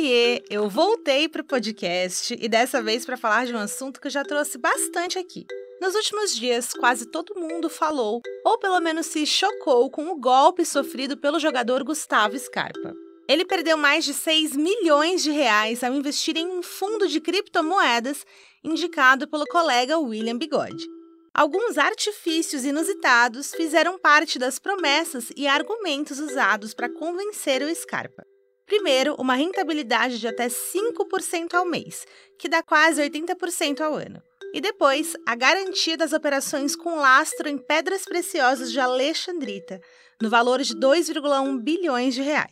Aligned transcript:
Oiê, 0.00 0.42
eu 0.48 0.66
voltei 0.66 1.28
para 1.28 1.42
o 1.42 1.44
podcast 1.44 2.34
e 2.40 2.48
dessa 2.48 2.80
vez 2.80 3.04
para 3.04 3.18
falar 3.18 3.44
de 3.44 3.54
um 3.54 3.58
assunto 3.58 4.00
que 4.00 4.06
eu 4.06 4.10
já 4.10 4.24
trouxe 4.24 4.56
bastante 4.56 5.18
aqui. 5.18 5.44
Nos 5.78 5.94
últimos 5.94 6.34
dias, 6.34 6.72
quase 6.72 7.04
todo 7.04 7.38
mundo 7.38 7.68
falou, 7.68 8.22
ou 8.42 8.58
pelo 8.58 8.80
menos 8.80 9.04
se 9.04 9.26
chocou 9.26 9.90
com 9.90 10.08
o 10.08 10.18
golpe 10.18 10.64
sofrido 10.64 11.18
pelo 11.18 11.38
jogador 11.38 11.84
Gustavo 11.84 12.38
Scarpa. 12.38 12.94
Ele 13.28 13.44
perdeu 13.44 13.76
mais 13.76 14.06
de 14.06 14.14
6 14.14 14.56
milhões 14.56 15.22
de 15.22 15.32
reais 15.32 15.84
ao 15.84 15.92
investir 15.92 16.34
em 16.34 16.48
um 16.48 16.62
fundo 16.62 17.06
de 17.06 17.20
criptomoedas 17.20 18.24
indicado 18.64 19.28
pelo 19.28 19.44
colega 19.48 19.98
William 19.98 20.38
Bigode. 20.38 20.88
Alguns 21.34 21.76
artifícios 21.76 22.64
inusitados 22.64 23.54
fizeram 23.54 23.98
parte 23.98 24.38
das 24.38 24.58
promessas 24.58 25.30
e 25.36 25.46
argumentos 25.46 26.18
usados 26.18 26.72
para 26.72 26.88
convencer 26.88 27.60
o 27.60 27.74
Scarpa. 27.74 28.29
Primeiro, 28.70 29.16
uma 29.18 29.34
rentabilidade 29.34 30.20
de 30.20 30.28
até 30.28 30.46
5% 30.46 31.54
ao 31.54 31.66
mês, 31.66 32.06
que 32.38 32.48
dá 32.48 32.62
quase 32.62 33.02
80% 33.02 33.80
ao 33.80 33.94
ano. 33.94 34.22
E 34.54 34.60
depois, 34.60 35.16
a 35.26 35.34
garantia 35.34 35.96
das 35.96 36.12
operações 36.12 36.76
com 36.76 36.94
lastro 36.94 37.48
em 37.48 37.58
pedras 37.58 38.04
preciosas 38.04 38.70
de 38.70 38.78
Alexandrita, 38.78 39.80
no 40.22 40.30
valor 40.30 40.62
de 40.62 40.72
2,1 40.76 41.60
bilhões 41.60 42.14
de 42.14 42.22
reais. 42.22 42.46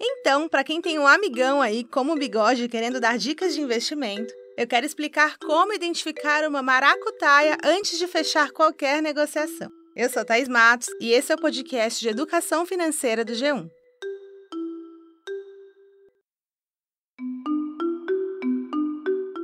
Então, 0.00 0.48
para 0.48 0.64
quem 0.64 0.80
tem 0.80 0.98
um 0.98 1.06
amigão 1.06 1.60
aí 1.60 1.84
como 1.84 2.14
o 2.14 2.18
Bigode 2.18 2.66
querendo 2.66 2.98
dar 2.98 3.18
dicas 3.18 3.54
de 3.54 3.60
investimento, 3.60 4.32
eu 4.56 4.66
quero 4.66 4.86
explicar 4.86 5.36
como 5.36 5.74
identificar 5.74 6.48
uma 6.48 6.62
maracutaia 6.62 7.58
antes 7.62 7.98
de 7.98 8.06
fechar 8.06 8.52
qualquer 8.52 9.02
negociação. 9.02 9.70
Eu 9.94 10.08
sou 10.08 10.24
Thais 10.24 10.48
Matos 10.48 10.88
e 10.98 11.12
esse 11.12 11.30
é 11.30 11.34
o 11.34 11.38
podcast 11.38 12.00
de 12.00 12.08
educação 12.08 12.64
financeira 12.64 13.22
do 13.22 13.34
G1. 13.34 13.81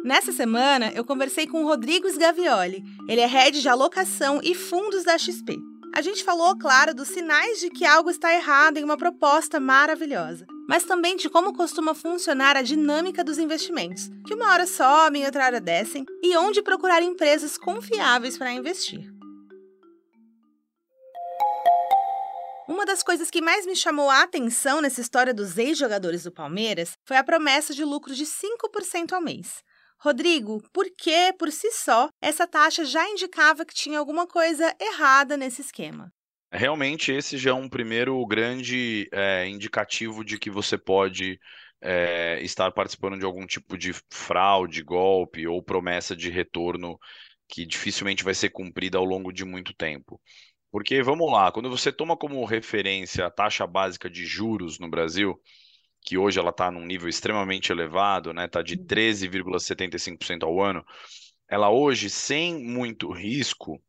Nessa 0.09 0.33
semana, 0.33 0.91
eu 0.95 1.05
conversei 1.05 1.47
com 1.47 1.63
o 1.63 1.67
Rodrigo 1.67 2.09
Sgavioli. 2.09 2.83
Ele 3.07 3.21
é 3.21 3.27
head 3.27 3.61
de 3.61 3.69
alocação 3.69 4.41
e 4.43 4.55
fundos 4.55 5.05
da 5.05 5.19
XP. 5.19 5.59
A 5.95 6.01
gente 6.01 6.25
falou, 6.25 6.57
claro, 6.57 6.95
dos 6.95 7.09
sinais 7.09 7.61
de 7.61 7.69
que 7.69 7.85
algo 7.85 8.09
está 8.09 8.33
errado 8.33 8.79
em 8.79 8.85
uma 8.85 8.97
proposta 8.97 9.61
maravilhosa, 9.61 10.47
mas 10.67 10.85
também 10.85 11.15
de 11.15 11.29
como 11.29 11.53
costuma 11.53 11.93
funcionar 11.93 12.57
a 12.57 12.63
dinâmica 12.63 13.23
dos 13.23 13.37
investimentos, 13.37 14.09
que 14.27 14.33
uma 14.33 14.51
hora 14.51 14.67
sobem 14.67 15.27
outra 15.27 15.45
hora 15.45 15.61
descem, 15.61 16.07
e 16.23 16.35
onde 16.39 16.63
procurar 16.63 17.03
empresas 17.03 17.59
confiáveis 17.59 18.39
para 18.39 18.51
investir. 18.51 19.18
Uma 22.69 22.85
das 22.85 23.03
coisas 23.03 23.31
que 23.31 23.41
mais 23.41 23.65
me 23.65 23.75
chamou 23.75 24.11
a 24.11 24.23
atenção 24.23 24.83
nessa 24.83 25.01
história 25.01 25.33
dos 25.33 25.57
ex-jogadores 25.57 26.25
do 26.25 26.31
Palmeiras 26.31 26.99
foi 27.03 27.17
a 27.17 27.25
promessa 27.25 27.73
de 27.73 27.83
lucro 27.83 28.15
de 28.15 28.27
5% 28.27 29.15
ao 29.15 29.23
mês. 29.23 29.63
Rodrigo, 29.99 30.63
por 30.71 30.85
que, 30.95 31.33
por 31.39 31.51
si 31.51 31.73
só, 31.73 32.11
essa 32.21 32.47
taxa 32.47 32.85
já 32.85 33.09
indicava 33.09 33.65
que 33.65 33.73
tinha 33.73 33.99
alguma 33.99 34.27
coisa 34.27 34.77
errada 34.79 35.35
nesse 35.35 35.63
esquema? 35.63 36.13
Realmente, 36.53 37.11
esse 37.11 37.39
já 37.39 37.53
é 37.53 37.55
um 37.55 37.71
primeiro 37.71 38.25
grande 38.27 39.09
é, 39.13 39.49
indicativo 39.49 40.23
de 40.23 40.39
que 40.39 40.51
você 40.51 40.77
pode 40.77 41.41
é, 41.81 42.39
estar 42.43 42.71
participando 42.73 43.19
de 43.19 43.25
algum 43.25 43.47
tipo 43.47 43.79
de 43.79 43.95
fraude, 44.13 44.83
golpe 44.83 45.47
ou 45.47 45.63
promessa 45.63 46.15
de 46.15 46.29
retorno 46.29 46.99
que 47.49 47.65
dificilmente 47.65 48.23
vai 48.23 48.35
ser 48.35 48.51
cumprida 48.51 48.99
ao 48.99 49.07
longo 49.07 49.33
de 49.33 49.43
muito 49.43 49.73
tempo. 49.73 50.21
Porque, 50.71 51.03
vamos 51.03 51.31
lá, 51.33 51.51
quando 51.51 51.71
você 51.71 51.91
toma 51.91 52.17
como 52.17 52.45
referência 52.45 53.27
a 53.27 53.31
taxa 53.31 53.67
básica 53.67 54.09
de 54.11 54.27
juros 54.27 54.79
no 54.79 54.89
Brasil, 54.89 55.41
que 56.03 56.19
hoje 56.19 56.39
ela 56.39 56.51
está 56.51 56.71
num 56.71 56.85
nível 56.85 57.09
extremamente 57.09 57.73
elevado, 57.73 58.33
né? 58.33 58.45
Está 58.45 58.63
de 58.63 58.77
13,75% 58.77 60.43
uhum. 60.43 60.49
ao 60.49 60.61
ano. 60.63 60.85
Ela 61.49 61.71
hoje, 61.71 62.11
sem 62.11 62.63
muito 62.63 63.11
risco, 63.11 63.83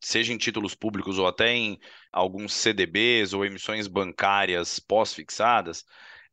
seja 0.00 0.32
em 0.32 0.38
títulos 0.38 0.74
públicos 0.74 1.18
ou 1.18 1.26
até 1.26 1.54
em 1.54 1.78
alguns 2.10 2.52
CDBs 2.54 3.32
ou 3.32 3.44
emissões 3.44 3.86
bancárias 3.86 4.80
pós-fixadas, 4.80 5.84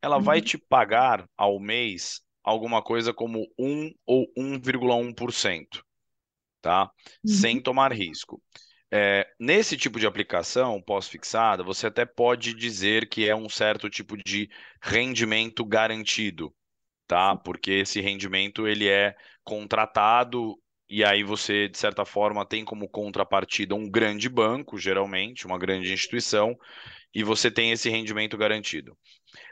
ela 0.01 0.17
uhum. 0.17 0.23
vai 0.23 0.41
te 0.41 0.57
pagar 0.57 1.29
ao 1.37 1.59
mês 1.59 2.21
alguma 2.43 2.81
coisa 2.81 3.13
como 3.13 3.45
1 3.59 3.93
ou 4.05 4.25
1,1%, 4.37 5.83
tá? 6.61 6.83
Uhum. 7.23 7.31
Sem 7.31 7.61
tomar 7.61 7.91
risco. 7.91 8.41
É, 8.91 9.27
nesse 9.39 9.77
tipo 9.77 9.99
de 9.99 10.07
aplicação 10.07 10.81
pós-fixada, 10.81 11.63
você 11.63 11.87
até 11.87 12.05
pode 12.05 12.53
dizer 12.55 13.07
que 13.07 13.29
é 13.29 13.35
um 13.35 13.47
certo 13.47 13.89
tipo 13.89 14.17
de 14.17 14.49
rendimento 14.81 15.63
garantido, 15.63 16.53
tá? 17.07 17.35
Porque 17.35 17.71
esse 17.71 18.01
rendimento 18.01 18.67
ele 18.67 18.87
é 18.87 19.15
contratado 19.43 20.59
e 20.89 21.03
aí 21.03 21.23
você, 21.23 21.69
de 21.69 21.77
certa 21.77 22.03
forma, 22.03 22.45
tem 22.45 22.65
como 22.65 22.89
contrapartida 22.89 23.75
um 23.75 23.87
grande 23.87 24.27
banco, 24.27 24.79
geralmente, 24.79 25.45
uma 25.45 25.59
grande 25.59 25.93
instituição, 25.93 26.57
e 27.13 27.23
você 27.23 27.51
tem 27.51 27.71
esse 27.71 27.89
rendimento 27.89 28.35
garantido. 28.35 28.97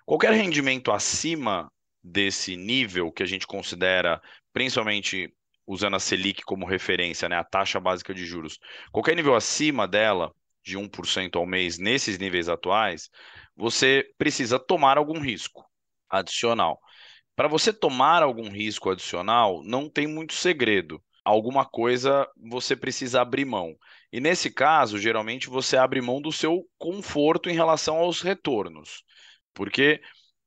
Qualquer 0.04 0.34
rendimento 0.34 0.92
acima 0.92 1.72
desse 2.04 2.56
nível 2.58 3.12
que 3.12 3.22
a 3.22 3.26
gente 3.26 3.46
considera, 3.46 4.20
principalmente 4.52 5.32
usando 5.68 5.96
a 5.96 6.00
Selic 6.00 6.42
como 6.44 6.66
referência, 6.66 7.28
né, 7.28 7.36
a 7.36 7.44
taxa 7.44 7.80
básica 7.80 8.14
de 8.14 8.26
juros, 8.26 8.58
qualquer 8.92 9.16
nível 9.16 9.36
acima 9.36 9.88
dela, 9.88 10.32
de 10.64 10.78
1% 10.78 11.38
ao 11.38 11.46
mês, 11.46 11.78
nesses 11.78 12.18
níveis 12.18 12.50
atuais, 12.50 13.10
você 13.56 14.06
precisa 14.18 14.58
tomar 14.58 14.98
algum 14.98 15.20
risco 15.20 15.66
adicional. 16.10 16.80
Para 17.36 17.48
você 17.48 17.72
tomar 17.72 18.24
algum 18.24 18.50
risco 18.50 18.90
adicional, 18.90 19.62
não 19.64 19.90
tem 19.90 20.08
muito 20.08 20.34
segredo. 20.34 21.02
Alguma 21.24 21.66
coisa 21.66 22.28
você 22.50 22.76
precisa 22.76 23.22
abrir 23.22 23.46
mão. 23.46 23.76
E 24.12 24.20
nesse 24.20 24.50
caso, 24.50 24.98
geralmente 24.98 25.50
você 25.50 25.78
abre 25.78 26.02
mão 26.02 26.22
do 26.22 26.32
seu 26.32 26.64
conforto 26.78 27.50
em 27.50 27.54
relação 27.54 27.98
aos 27.98 28.22
retornos. 28.22 29.04
Porque 29.54 30.02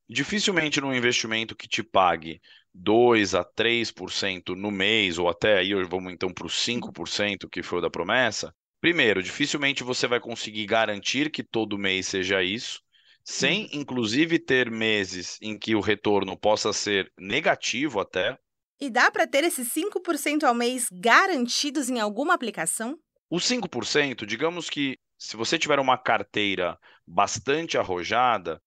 dificilmente 0.09 0.81
num 0.81 0.93
investimento 0.93 1.55
que 1.55 1.69
te 1.69 1.83
pague 1.83 2.41
2 2.75 3.35
a 3.35 3.45
3% 3.45 4.55
no 4.55 4.71
mês, 4.71 5.19
ou 5.19 5.29
até 5.29 5.59
aí 5.59 5.73
vamos 5.85 6.13
então 6.13 6.33
para 6.33 6.47
os 6.47 6.55
5% 6.55 7.49
que 7.51 7.63
foi 7.63 7.79
o 7.79 7.83
da 7.83 7.91
promessa. 7.91 8.55
Primeiro, 8.81 9.23
dificilmente 9.23 9.85
você 9.85 10.07
vai 10.07 10.21
conseguir 10.21 10.65
garantir 10.67 11.31
que 11.31 11.43
todo 11.43 11.79
mês 11.79 12.07
seja 12.07 12.43
isso, 12.43 12.81
sem 13.23 13.65
uhum. 13.65 13.69
inclusive 13.75 14.39
ter 14.39 14.71
meses 14.71 15.39
em 15.43 15.59
que 15.59 15.75
o 15.75 15.81
retorno 15.81 16.39
possa 16.39 16.73
ser 16.73 17.13
negativo 17.19 18.01
até. 18.01 18.39
E 18.81 18.89
dá 18.89 19.11
para 19.11 19.27
ter 19.27 19.45
esses 19.45 19.69
5% 19.75 20.45
ao 20.45 20.55
mês 20.55 20.89
garantidos 20.91 21.91
em 21.91 22.01
alguma 22.01 22.33
aplicação? 22.33 22.99
Os 23.29 23.45
5%, 23.45 24.25
digamos 24.25 24.71
que 24.71 24.97
se 25.19 25.37
você 25.37 25.59
tiver 25.59 25.79
uma 25.79 25.99
carteira 25.99 26.79
bastante 27.07 27.77
arrojada, 27.77 28.61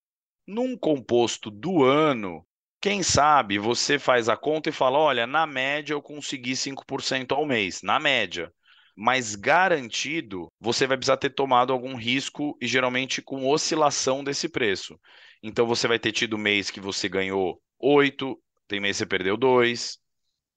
num 0.48 0.78
composto 0.78 1.50
do 1.50 1.84
ano, 1.84 2.46
quem 2.84 3.02
sabe 3.02 3.58
você 3.58 3.98
faz 3.98 4.28
a 4.28 4.36
conta 4.36 4.68
e 4.68 4.74
fala: 4.74 5.00
olha, 5.00 5.26
na 5.26 5.48
média 5.48 5.94
eu 5.94 6.02
consegui 6.02 6.54
5% 6.54 7.34
ao 7.34 7.46
mês, 7.46 7.82
na 7.82 7.98
média. 7.98 8.52
Mas 8.94 9.36
garantido, 9.36 10.52
você 10.60 10.86
vai 10.86 10.98
precisar 10.98 11.16
ter 11.16 11.30
tomado 11.30 11.72
algum 11.72 11.96
risco 11.96 12.58
e 12.62 12.68
geralmente 12.68 13.22
com 13.22 13.48
oscilação 13.48 14.22
desse 14.22 14.50
preço. 14.50 15.00
Então 15.42 15.66
você 15.66 15.88
vai 15.88 15.98
ter 15.98 16.12
tido 16.12 16.38
mês 16.38 16.70
que 16.70 16.82
você 16.82 17.08
ganhou 17.08 17.58
8, 17.80 18.38
tem 18.68 18.82
mês 18.82 18.98
que 18.98 19.00
você 19.00 19.06
perdeu 19.06 19.38
2, 19.38 19.98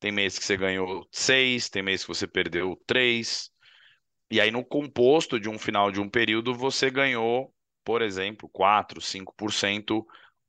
tem 0.01 0.11
mês 0.11 0.37
que 0.37 0.45
você 0.45 0.57
ganhou 0.57 1.07
6, 1.13 1.71
tem 1.71 1.81
mês 1.81 2.03
que 2.03 2.09
você 2.09 2.27
perdeu 2.27 2.77
3. 2.89 3.51
E 4.33 4.41
aí 4.41 4.51
no 4.51 4.65
composto 4.65 5.39
de 5.39 5.49
um 5.49 5.61
final 5.61 5.93
de 5.93 6.01
um 6.01 6.11
período 6.11 6.53
você 6.53 6.91
ganhou, 6.91 7.55
por 7.85 8.03
exemplo, 8.03 8.51
4, 8.53 9.01
5% 9.01 10.05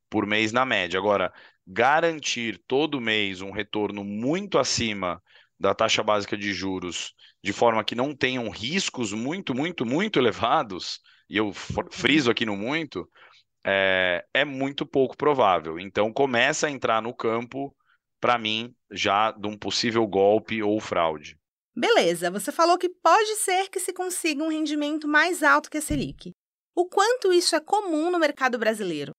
por 0.10 0.26
mês 0.26 0.52
na 0.52 0.66
média. 0.66 1.00
Agora, 1.00 1.32
garantir 1.68 2.62
todo 2.66 3.02
mês 3.02 3.42
um 3.42 3.52
retorno 3.52 4.04
muito 4.04 4.58
acima 4.58 5.22
da 5.60 5.74
taxa 5.74 6.02
básica 6.02 6.38
de 6.38 6.54
juros, 6.54 7.14
de 7.44 7.52
forma 7.52 7.84
que 7.84 7.96
não 7.96 8.16
tenham 8.16 8.50
riscos 8.50 9.12
muito, 9.12 9.54
muito, 9.54 9.86
muito 9.86 10.18
elevados, 10.18 11.02
e 11.30 11.36
eu 11.36 11.52
friso 11.92 12.32
aqui 12.32 12.46
no 12.46 12.56
muito, 12.56 13.10
é, 13.66 14.24
é 14.34 14.46
muito 14.46 14.86
pouco 14.86 15.18
provável. 15.18 15.78
Então 15.78 16.14
começa 16.14 16.68
a 16.68 16.72
entrar 16.72 17.02
no 17.02 17.14
campo, 17.14 17.76
para 18.22 18.38
mim, 18.38 18.74
já 18.90 19.32
de 19.32 19.48
um 19.48 19.58
possível 19.58 20.08
golpe 20.08 20.64
ou 20.64 20.80
fraude. 20.80 21.38
Beleza, 21.76 22.32
você 22.32 22.52
falou 22.52 22.78
que 22.78 22.90
pode 22.90 23.36
ser 23.36 23.70
que 23.70 23.80
se 23.80 23.94
consiga 23.94 24.44
um 24.44 24.50
rendimento 24.50 25.08
mais 25.08 25.44
alto 25.44 25.70
que 25.70 25.78
a 25.78 25.82
Selic. 25.82 26.32
O 26.74 26.88
quanto 26.88 27.34
isso 27.34 27.56
é 27.56 27.60
comum 27.60 28.10
no 28.10 28.20
mercado 28.20 28.58
brasileiro? 28.58 29.12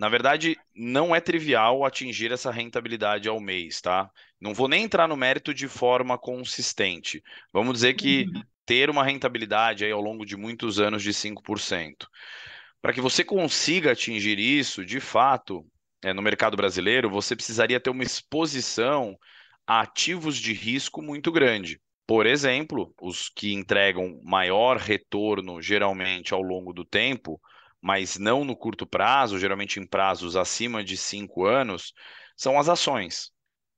Na 0.00 0.08
verdade, 0.08 0.56
não 0.74 1.14
é 1.14 1.20
trivial 1.20 1.84
atingir 1.84 2.32
essa 2.32 2.50
rentabilidade 2.50 3.28
ao 3.28 3.38
mês, 3.38 3.82
tá? 3.82 4.10
Não 4.40 4.54
vou 4.54 4.66
nem 4.66 4.84
entrar 4.84 5.06
no 5.06 5.14
mérito 5.14 5.52
de 5.52 5.68
forma 5.68 6.16
consistente. 6.16 7.22
Vamos 7.52 7.74
dizer 7.74 7.92
que 7.92 8.24
uhum. 8.24 8.42
ter 8.64 8.88
uma 8.88 9.04
rentabilidade 9.04 9.84
aí 9.84 9.92
ao 9.92 10.00
longo 10.00 10.24
de 10.24 10.38
muitos 10.38 10.80
anos 10.80 11.02
de 11.02 11.12
5%. 11.12 12.08
Para 12.80 12.94
que 12.94 13.00
você 13.02 13.22
consiga 13.22 13.92
atingir 13.92 14.38
isso, 14.38 14.86
de 14.86 15.00
fato, 15.00 15.66
é, 16.02 16.14
no 16.14 16.22
mercado 16.22 16.56
brasileiro, 16.56 17.10
você 17.10 17.36
precisaria 17.36 17.78
ter 17.78 17.90
uma 17.90 18.02
exposição 18.02 19.18
a 19.66 19.82
ativos 19.82 20.38
de 20.38 20.54
risco 20.54 21.02
muito 21.02 21.30
grande. 21.30 21.78
Por 22.06 22.24
exemplo, 22.24 22.94
os 22.98 23.28
que 23.28 23.52
entregam 23.52 24.18
maior 24.24 24.78
retorno 24.78 25.60
geralmente 25.60 26.32
ao 26.32 26.40
longo 26.40 26.72
do 26.72 26.86
tempo, 26.86 27.38
mas 27.80 28.18
não 28.18 28.44
no 28.44 28.56
curto 28.56 28.86
prazo, 28.86 29.38
geralmente 29.38 29.80
em 29.80 29.86
prazos 29.86 30.36
acima 30.36 30.84
de 30.84 30.96
cinco 30.96 31.44
anos, 31.46 31.92
são 32.36 32.58
as 32.58 32.68
ações. 32.68 33.30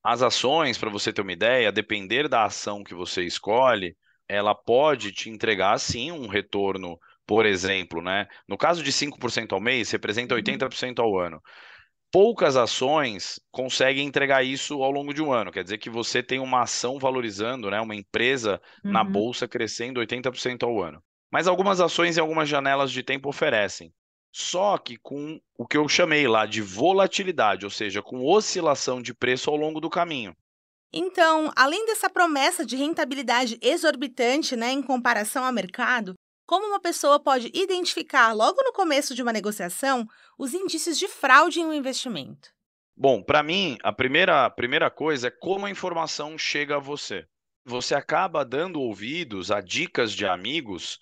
As 0.03 0.23
ações, 0.23 0.77
para 0.77 0.91
você 0.91 1.13
ter 1.13 1.23
uma 1.23 1.33
ideia, 1.33 1.69
a 1.69 1.73
depender 1.73 2.29
da 2.29 2.45
ação 2.45 2.83
que 2.83 2.95
você 2.95 3.23
escolhe, 3.23 3.97
ela 4.29 4.55
pode 4.55 5.13
te 5.13 5.31
entregar 5.31 5.79
sim 5.79 6.11
um 6.11 6.27
retorno, 6.27 6.99
por 7.27 7.47
exemplo, 7.47 8.03
né? 8.03 8.27
No 8.49 8.57
caso 8.57 8.83
de 8.83 8.91
5% 8.93 9.53
ao 9.53 9.61
mês, 9.61 9.91
representa 9.91 10.35
80% 10.35 10.99
uhum. 10.99 11.05
ao 11.05 11.19
ano. 11.19 11.43
Poucas 12.11 12.57
ações 12.57 13.41
conseguem 13.51 14.07
entregar 14.07 14.43
isso 14.43 14.83
ao 14.83 14.91
longo 14.91 15.15
de 15.15 15.23
um 15.23 15.33
ano. 15.33 15.53
Quer 15.53 15.63
dizer 15.63 15.79
que 15.79 15.89
você 15.89 16.23
tem 16.23 16.41
uma 16.41 16.63
ação 16.63 16.99
valorizando, 16.99 17.71
né? 17.71 17.81
Uma 17.81 17.95
empresa 17.95 18.61
uhum. 18.85 18.91
na 18.91 19.05
bolsa 19.05 19.47
crescendo 19.47 20.01
80% 20.01 20.65
ao 20.65 20.83
ano. 20.83 21.03
Mas 21.33 21.49
algumas 21.49 21.81
ações 21.81 22.19
em 22.19 22.21
algumas 22.21 22.47
janelas 22.47 22.93
de 22.93 23.03
tempo 23.03 23.31
oferecem. 23.31 23.91
Só 24.31 24.77
que 24.77 24.99
com 24.99 25.41
o 25.57 25.67
que 25.67 25.79
eu 25.79 25.89
chamei 25.89 26.29
lá 26.29 26.45
de 26.45 26.61
volatilidade, 26.61 27.65
ou 27.65 27.71
seja, 27.71 28.03
com 28.03 28.23
oscilação 28.23 29.01
de 29.01 29.15
preço 29.15 29.49
ao 29.49 29.57
longo 29.57 29.81
do 29.81 29.89
caminho. 29.89 30.37
Então, 30.93 31.51
além 31.57 31.87
dessa 31.87 32.11
promessa 32.11 32.67
de 32.67 32.77
rentabilidade 32.77 33.59
exorbitante 33.63 34.55
né, 34.55 34.73
em 34.73 34.83
comparação 34.83 35.43
ao 35.43 35.53
mercado, 35.53 36.15
como 36.47 36.67
uma 36.67 36.81
pessoa 36.81 37.19
pode 37.19 37.51
identificar 37.55 38.33
logo 38.35 38.63
no 38.63 38.73
começo 38.73 39.15
de 39.15 39.23
uma 39.23 39.33
negociação 39.33 40.07
os 40.39 40.53
indícios 40.53 40.99
de 40.99 41.09
fraude 41.09 41.61
em 41.61 41.65
um 41.65 41.73
investimento? 41.73 42.51
Bom, 42.95 43.23
para 43.23 43.43
mim, 43.43 43.79
a 43.83 43.91
primeira, 43.91 44.45
a 44.45 44.51
primeira 44.51 44.91
coisa 44.91 45.29
é 45.29 45.31
como 45.31 45.65
a 45.65 45.71
informação 45.71 46.37
chega 46.37 46.77
a 46.77 46.81
você 46.81 47.27
você 47.65 47.95
acaba 47.95 48.45
dando 48.45 48.81
ouvidos 48.81 49.51
a 49.51 49.61
dicas 49.61 50.13
de 50.13 50.27
amigos 50.27 50.99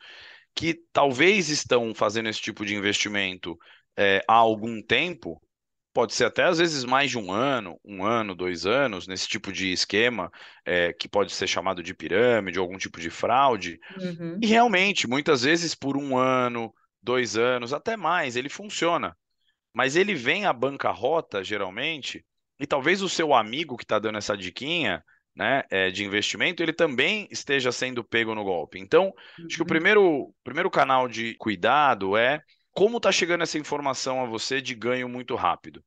que 0.55 0.75
talvez 0.93 1.49
estão 1.49 1.95
fazendo 1.95 2.29
esse 2.29 2.41
tipo 2.41 2.65
de 2.65 2.75
investimento 2.75 3.57
é, 3.97 4.23
há 4.29 4.35
algum 4.35 4.83
tempo, 4.83 5.41
pode 5.93 6.15
ser 6.15 6.25
até 6.25 6.45
às 6.45 6.59
vezes 6.59 6.85
mais 6.85 7.11
de 7.11 7.19
um 7.19 7.33
ano, 7.33 7.79
um 7.85 8.05
ano, 8.05 8.35
dois 8.35 8.67
anos, 8.67 9.07
nesse 9.07 9.29
tipo 9.29 9.53
de 9.53 9.73
esquema, 9.73 10.31
é, 10.65 10.93
que 10.93 11.09
pode 11.09 11.33
ser 11.33 11.47
chamado 11.47 11.83
de 11.83 11.95
pirâmide, 11.95 12.59
algum 12.59 12.77
tipo 12.77 13.01
de 13.01 13.11
fraude. 13.11 13.79
Uhum. 13.99 14.39
E 14.43 14.47
realmente, 14.47 15.09
muitas 15.09 15.43
vezes 15.43 15.75
por 15.75 15.97
um 15.97 16.17
ano, 16.17 16.73
dois 17.03 17.37
anos, 17.37 17.73
até 17.73 17.97
mais, 17.97 18.37
ele 18.37 18.49
funciona. 18.49 19.17
Mas 19.73 19.97
ele 19.97 20.15
vem 20.15 20.47
à 20.47 20.53
bancarrota, 20.53 21.45
geralmente, 21.45 22.25
e 22.59 22.67
talvez 22.67 23.03
o 23.03 23.09
seu 23.09 23.33
amigo 23.33 23.77
que 23.77 23.85
está 23.85 23.99
dando 23.99 24.19
essa 24.19 24.37
diquinha 24.37 25.03
né, 25.41 25.63
é, 25.71 25.91
de 25.91 26.05
investimento, 26.05 26.63
ele 26.63 26.73
também 26.73 27.27
esteja 27.31 27.73
sendo 27.73 28.05
pego 28.05 28.35
no 28.35 28.45
golpe. 28.45 28.79
Então, 28.79 29.07
uhum. 29.07 29.47
acho 29.47 29.57
que 29.57 29.63
o 29.63 29.65
uhum. 29.65 29.69
primeiro, 29.69 30.35
primeiro 30.45 30.71
canal 30.71 31.09
de 31.09 31.35
cuidado 31.37 32.15
é 32.15 32.43
como 32.73 32.99
está 32.99 33.11
chegando 33.11 33.41
essa 33.41 33.57
informação 33.57 34.23
a 34.23 34.27
você 34.27 34.61
de 34.61 34.75
ganho 34.75 35.09
muito 35.09 35.35
rápido. 35.35 35.83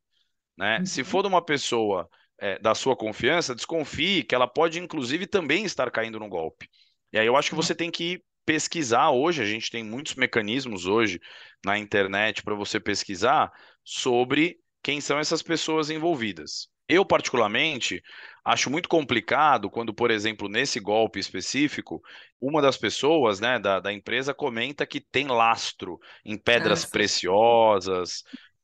Né? 0.58 0.80
Uhum. 0.80 0.86
Se 0.88 1.04
for 1.04 1.22
de 1.22 1.28
uma 1.28 1.40
pessoa 1.40 2.10
é, 2.40 2.58
da 2.58 2.74
sua 2.74 2.96
confiança, 2.96 3.54
desconfie 3.54 4.24
que 4.24 4.34
ela 4.34 4.48
pode, 4.48 4.80
inclusive, 4.80 5.28
também 5.28 5.66
estar 5.66 5.92
caindo 5.92 6.20
no 6.20 6.28
golpe. 6.28 6.68
E 7.12 7.20
aí 7.20 7.28
eu 7.28 7.38
acho 7.38 7.52
que 7.52 7.56
você 7.56 7.76
tem 7.76 7.92
que 7.92 8.24
pesquisar 8.44 9.12
hoje, 9.12 9.44
a 9.44 9.46
gente 9.46 9.70
tem 9.70 9.84
muitos 9.84 10.16
mecanismos 10.16 10.88
hoje 10.88 11.20
na 11.64 11.78
internet 11.78 12.42
para 12.42 12.56
você 12.56 12.80
pesquisar 12.80 13.52
sobre 13.84 14.58
quem 14.82 15.00
são 15.00 15.20
essas 15.20 15.44
pessoas 15.44 15.92
envolvidas. 15.92 16.73
Eu, 16.88 17.06
particularmente, 17.06 18.02
acho 18.44 18.70
muito 18.70 18.90
complicado 18.90 19.70
quando, 19.70 19.94
por 19.94 20.12
exemplo, 20.12 20.50
nesse 20.50 20.80
golpe 20.80 21.20
específico, 21.20 22.02
uma 22.42 22.62
das 22.62 22.78
pessoas 22.78 23.40
né, 23.40 23.58
da, 23.58 23.80
da 23.80 23.94
empresa 23.94 24.34
comenta 24.34 24.86
que 24.86 25.00
tem 25.00 25.28
lastro 25.28 25.98
em 26.26 26.38
pedras 26.38 26.84
ah, 26.84 26.90
preciosas, 26.90 28.24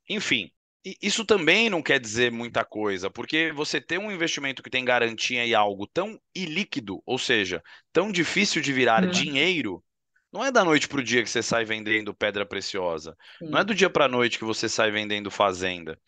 enfim. 0.10 0.52
Isso 1.02 1.26
também 1.26 1.70
não 1.70 1.82
quer 1.82 2.00
dizer 2.00 2.32
muita 2.32 2.64
coisa, 2.64 3.10
porque 3.10 3.52
você 3.52 3.82
ter 3.82 4.00
um 4.00 4.12
investimento 4.12 4.64
que 4.64 4.70
tem 4.70 4.84
garantia 4.86 5.46
e 5.46 5.54
algo 5.54 5.86
tão 5.86 6.20
ilíquido, 6.34 7.02
ou 7.06 7.18
seja, 7.18 7.62
tão 7.92 8.12
difícil 8.12 8.62
de 8.62 8.72
virar 8.72 9.04
hum. 9.04 9.10
dinheiro, 9.10 9.84
não 10.32 10.44
é 10.44 10.52
da 10.52 10.64
noite 10.64 10.88
para 10.88 11.00
o 11.00 11.04
dia 11.04 11.24
que 11.24 11.30
você 11.30 11.42
sai 11.42 11.66
vendendo 11.66 12.14
pedra 12.14 12.46
preciosa. 12.46 13.16
Não 13.42 13.60
é 13.60 13.64
do 13.64 13.76
dia 13.76 13.90
para 13.90 14.06
a 14.06 14.10
noite 14.10 14.38
que 14.38 14.46
você 14.46 14.70
sai 14.70 14.92
vendendo 14.92 15.32
fazenda. 15.32 16.00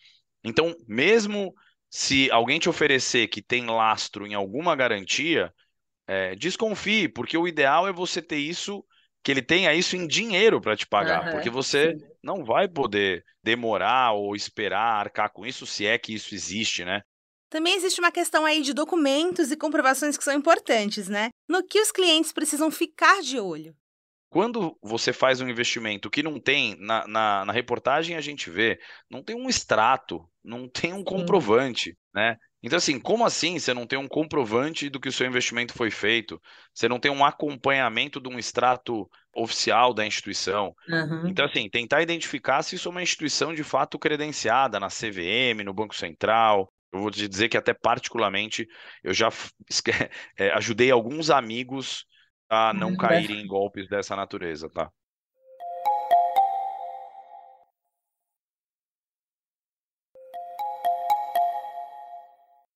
Então, 0.43 0.75
mesmo 0.87 1.53
se 1.93 2.31
alguém 2.31 2.57
te 2.57 2.69
oferecer 2.69 3.27
que 3.27 3.41
tem 3.41 3.65
lastro 3.65 4.25
em 4.25 4.33
alguma 4.33 4.73
garantia, 4.77 5.53
é, 6.07 6.33
desconfie, 6.35 7.09
porque 7.09 7.37
o 7.37 7.45
ideal 7.45 7.85
é 7.85 7.91
você 7.91 8.21
ter 8.21 8.37
isso, 8.37 8.81
que 9.21 9.29
ele 9.29 9.41
tenha 9.41 9.73
isso 9.73 9.97
em 9.97 10.07
dinheiro 10.07 10.61
para 10.61 10.75
te 10.75 10.87
pagar, 10.87 11.25
uhum, 11.25 11.31
porque 11.31 11.49
você 11.49 11.97
sim. 11.97 12.05
não 12.23 12.45
vai 12.45 12.69
poder 12.69 13.25
demorar 13.43 14.13
ou 14.13 14.33
esperar 14.33 15.01
arcar 15.01 15.31
com 15.33 15.45
isso, 15.45 15.67
se 15.67 15.85
é 15.85 15.97
que 15.97 16.13
isso 16.13 16.33
existe, 16.33 16.85
né? 16.85 17.01
Também 17.49 17.75
existe 17.75 17.99
uma 17.99 18.11
questão 18.11 18.45
aí 18.45 18.61
de 18.61 18.73
documentos 18.73 19.51
e 19.51 19.57
comprovações 19.57 20.17
que 20.17 20.23
são 20.23 20.33
importantes, 20.33 21.09
né? 21.09 21.29
No 21.49 21.61
que 21.61 21.81
os 21.81 21.91
clientes 21.91 22.31
precisam 22.31 22.71
ficar 22.71 23.21
de 23.21 23.37
olho. 23.37 23.75
Quando 24.31 24.77
você 24.81 25.11
faz 25.11 25.41
um 25.41 25.49
investimento 25.49 26.09
que 26.09 26.23
não 26.23 26.39
tem, 26.39 26.77
na, 26.79 27.05
na, 27.05 27.43
na 27.43 27.51
reportagem 27.51 28.15
a 28.15 28.21
gente 28.21 28.49
vê, 28.49 28.79
não 29.09 29.21
tem 29.21 29.35
um 29.35 29.49
extrato, 29.49 30.25
não 30.41 30.69
tem 30.71 30.93
um 30.93 31.03
comprovante, 31.03 31.97
né? 32.15 32.37
Então, 32.63 32.77
assim, 32.77 32.97
como 32.97 33.25
assim 33.25 33.59
você 33.59 33.73
não 33.73 33.85
tem 33.85 33.99
um 33.99 34.07
comprovante 34.07 34.89
do 34.89 35.01
que 35.01 35.09
o 35.09 35.11
seu 35.11 35.27
investimento 35.27 35.73
foi 35.73 35.91
feito? 35.91 36.41
Você 36.73 36.87
não 36.87 36.97
tem 36.97 37.11
um 37.11 37.25
acompanhamento 37.25 38.21
de 38.21 38.29
um 38.29 38.39
extrato 38.39 39.09
oficial 39.35 39.93
da 39.93 40.05
instituição? 40.05 40.73
Uhum. 40.87 41.27
Então, 41.27 41.43
assim, 41.43 41.69
tentar 41.69 42.01
identificar 42.01 42.63
se 42.63 42.77
isso 42.77 42.87
é 42.87 42.91
uma 42.91 43.03
instituição 43.03 43.53
de 43.53 43.65
fato 43.65 43.99
credenciada 43.99 44.79
na 44.79 44.87
CVM, 44.87 45.61
no 45.65 45.73
Banco 45.73 45.93
Central. 45.93 46.71
Eu 46.93 47.01
vou 47.01 47.11
te 47.11 47.27
dizer 47.27 47.49
que 47.49 47.57
até 47.57 47.73
particularmente 47.73 48.65
eu 49.03 49.13
já 49.13 49.27
é, 50.37 50.51
ajudei 50.55 50.89
alguns 50.89 51.29
amigos 51.29 52.05
a 52.51 52.73
não 52.73 52.97
caírem 52.97 53.39
em 53.39 53.47
golpes 53.47 53.87
dessa 53.87 54.13
natureza, 54.13 54.69
tá? 54.69 54.91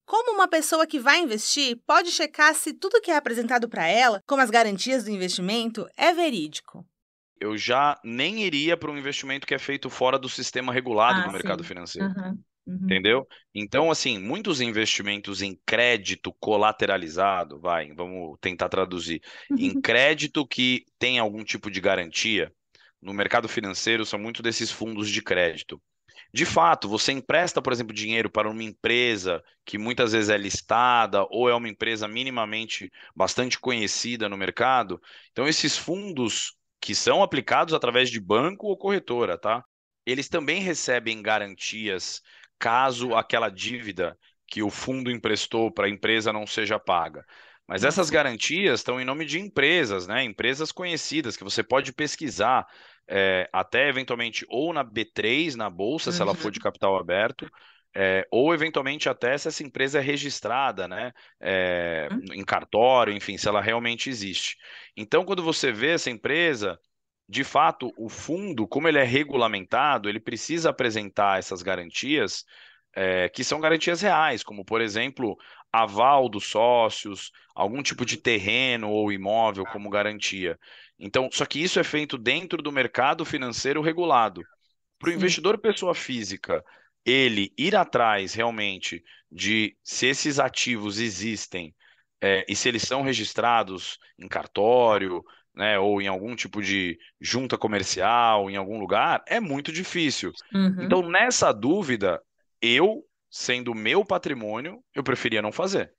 Como 0.06 0.32
uma 0.32 0.48
pessoa 0.48 0.88
que 0.88 0.98
vai 0.98 1.20
investir 1.20 1.78
pode 1.86 2.10
checar 2.10 2.56
se 2.56 2.74
tudo 2.74 3.02
que 3.02 3.12
é 3.12 3.18
apresentado 3.18 3.68
para 3.68 3.86
ela, 3.86 4.22
como 4.26 4.42
as 4.42 4.50
garantias 4.50 5.04
do 5.04 5.12
investimento, 5.12 5.86
é 5.98 6.14
verídico? 6.14 6.88
Eu 7.38 7.58
já 7.58 8.00
nem 8.02 8.44
iria 8.44 8.78
para 8.78 8.90
um 8.90 8.98
investimento 8.98 9.46
que 9.46 9.54
é 9.54 9.60
feito 9.60 9.90
fora 9.90 10.18
do 10.18 10.30
sistema 10.30 10.72
regulado 10.72 11.20
ah, 11.20 11.28
no 11.28 11.34
mercado 11.34 11.64
sim. 11.64 11.68
financeiro. 11.68 12.08
Uhum. 12.08 12.40
Uhum. 12.68 12.80
Entendeu? 12.84 13.28
Então, 13.54 13.92
assim, 13.92 14.18
muitos 14.18 14.60
investimentos 14.60 15.42
em 15.42 15.60
crédito 15.66 16.34
colateralizado, 16.40 17.60
vai, 17.60 17.94
vamos 17.94 18.38
tentar 18.42 18.70
traduzir, 18.70 19.22
em 19.58 19.74
crédito 19.80 20.48
que 20.48 20.84
tem 20.98 21.20
algum 21.20 21.44
tipo 21.44 21.70
de 21.70 21.80
garantia, 21.80 22.52
no 23.02 23.14
mercado 23.14 23.48
financeiro 23.48 24.04
são 24.04 24.18
muito 24.18 24.42
desses 24.42 24.72
fundos 24.72 25.10
de 25.10 25.22
crédito. 25.22 25.80
De 26.34 26.46
fato, 26.46 26.90
você 26.90 27.12
empresta, 27.12 27.62
por 27.62 27.72
exemplo, 27.72 27.94
dinheiro 27.94 28.30
para 28.30 28.50
uma 28.50 28.64
empresa 28.64 29.44
que 29.64 29.78
muitas 29.78 30.12
vezes 30.12 30.30
é 30.30 30.38
listada 30.38 31.26
ou 31.30 31.48
é 31.48 31.54
uma 31.54 31.70
empresa 31.70 32.08
minimamente 32.08 32.92
bastante 33.16 33.60
conhecida 33.60 34.28
no 34.28 34.36
mercado. 34.38 35.00
Então, 35.32 35.48
esses 35.48 35.78
fundos 35.78 36.56
que 36.82 36.94
são 36.94 37.24
aplicados 37.24 37.74
através 37.74 38.10
de 38.10 38.20
banco 38.20 38.68
ou 38.68 38.78
corretora, 38.78 39.38
tá? 39.38 39.64
Eles 40.06 40.28
também 40.28 40.62
recebem 40.62 41.22
garantias 41.22 42.22
caso 42.60 43.16
aquela 43.16 43.50
dívida 43.50 44.18
que 44.48 44.62
o 44.62 44.70
fundo 44.70 45.12
emprestou 45.12 45.72
para 45.72 45.88
a 45.88 45.90
empresa 45.90 46.32
não 46.32 46.46
seja 46.46 46.80
paga. 46.80 47.26
Mas 47.68 47.84
essas 47.84 48.10
garantias 48.10 48.80
estão 48.80 49.02
em 49.02 49.06
nome 49.06 49.26
de 49.26 49.40
empresas, 49.40 50.06
né? 50.06 50.24
Empresas 50.24 50.72
conhecidas 50.72 51.36
que 51.36 51.44
você 51.44 51.64
pode 51.64 51.92
pesquisar 51.92 52.68
é, 53.08 53.50
até 53.52 53.90
eventualmente 53.90 54.46
ou 54.50 54.72
na 54.72 54.84
B3, 54.84 55.56
na 55.56 55.70
bolsa, 55.70 56.10
uhum. 56.10 56.16
se 56.16 56.22
ela 56.22 56.36
for 56.36 56.52
de 56.52 56.60
uhum. 56.60 56.64
capital 56.64 56.98
aberto, 56.98 57.50
é, 57.96 58.28
ou 58.30 58.54
eventualmente 58.54 59.08
até 59.08 59.38
se 59.38 59.48
essa 59.48 59.64
empresa 59.64 60.00
é 60.00 60.02
registrada, 60.02 60.88
né? 60.88 61.12
É, 61.40 62.08
uhum. 62.12 62.34
Em 62.34 62.44
cartório, 62.44 63.14
enfim, 63.14 63.38
se 63.38 63.48
ela 63.48 63.62
realmente 63.62 64.10
existe. 64.10 64.58
Então, 64.96 65.26
quando 65.26 65.42
você 65.42 65.72
vê 65.72 65.92
essa 65.92 66.12
empresa, 66.12 66.78
de 67.28 67.44
fato, 67.44 67.92
o 67.98 68.08
fundo, 68.08 68.68
como 68.68 68.88
ele 68.88 69.00
é 69.00 69.04
regulamentado, 69.04 70.08
ele 70.08 70.20
precisa 70.20 70.70
apresentar 70.70 71.40
essas 71.40 71.62
garantias 71.62 72.46
é, 72.96 73.28
que 73.30 73.44
são 73.44 73.60
garantias 73.60 74.02
reais, 74.02 74.44
como, 74.44 74.64
por 74.64 74.80
exemplo, 74.80 75.38
aval 75.72 76.30
dos 76.30 76.46
sócios, 76.46 77.32
algum 77.54 77.84
tipo 77.84 78.06
de 78.06 78.18
terreno 78.18 78.90
ou 78.90 79.12
imóvel 79.12 79.66
como 79.66 79.90
garantia. 79.90 80.58
Então, 80.98 81.30
só 81.32 81.46
que 81.46 81.62
isso 81.62 81.80
é 81.80 81.84
feito 81.84 82.18
dentro 82.18 82.62
do 82.62 82.72
mercado 82.72 83.26
financeiro 83.26 83.82
regulado. 83.82 84.42
Para 84.98 85.10
o 85.10 85.14
investidor 85.14 85.58
pessoa 85.58 85.94
física, 85.94 86.64
ele 87.06 87.52
ir 87.58 87.76
atrás 87.76 88.34
realmente 88.34 89.04
de 89.30 89.76
se 89.84 90.08
esses 90.08 90.40
ativos 90.40 91.00
existem 91.00 91.76
é, 92.22 92.46
e 92.48 92.56
se 92.56 92.70
eles 92.70 92.84
são 92.84 93.02
registrados 93.02 94.00
em 94.18 94.28
cartório, 94.28 95.24
né, 95.56 95.80
ou 95.80 96.02
em 96.02 96.08
algum 96.08 96.36
tipo 96.36 96.62
de 96.62 96.98
junta 97.20 97.58
comercial, 97.58 98.50
em 98.50 98.56
algum 98.56 98.80
lugar, 98.80 99.24
é 99.28 99.40
muito 99.40 99.72
difícil. 99.72 100.32
Uhum. 100.54 100.84
Então, 100.84 101.02
nessa 101.10 101.52
dúvida, 101.52 102.22
eu, 102.62 103.04
sendo 103.30 103.74
meu 103.74 104.04
patrimônio, 104.06 104.80
eu 104.94 105.04
preferia 105.04 105.42
não 105.42 105.52
fazer. 105.52 105.92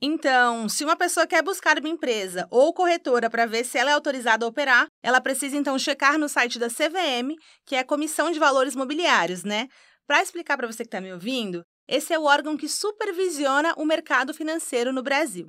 Então, 0.00 0.68
se 0.68 0.84
uma 0.84 0.94
pessoa 0.94 1.26
quer 1.26 1.42
buscar 1.42 1.78
uma 1.78 1.88
empresa 1.88 2.46
ou 2.50 2.74
corretora 2.74 3.30
para 3.30 3.46
ver 3.46 3.64
se 3.64 3.78
ela 3.78 3.90
é 3.90 3.94
autorizada 3.94 4.44
a 4.44 4.48
operar, 4.48 4.86
ela 5.02 5.22
precisa 5.22 5.56
então 5.56 5.78
checar 5.78 6.18
no 6.18 6.28
site 6.28 6.58
da 6.58 6.68
CVM, 6.68 7.34
que 7.64 7.74
é 7.74 7.78
a 7.78 7.84
Comissão 7.84 8.30
de 8.30 8.38
Valores 8.38 8.76
Mobiliários, 8.76 9.42
né? 9.42 9.68
Para 10.06 10.22
explicar 10.22 10.56
para 10.56 10.66
você 10.66 10.84
que 10.84 10.88
está 10.88 11.00
me 11.00 11.12
ouvindo, 11.12 11.62
esse 11.88 12.12
é 12.12 12.18
o 12.18 12.24
órgão 12.24 12.56
que 12.56 12.68
supervisiona 12.68 13.72
o 13.76 13.86
mercado 13.86 14.34
financeiro 14.34 14.92
no 14.92 15.02
Brasil. 15.02 15.48